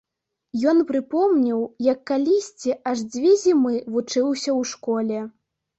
Ён 0.71 0.77
прыпомніў, 0.91 1.61
як 1.91 1.99
калісьці 2.13 2.71
аж 2.93 3.07
дзве 3.13 3.39
зімы 3.47 3.73
вучыўся 3.95 4.51
ў 4.59 4.77
школе. 4.77 5.19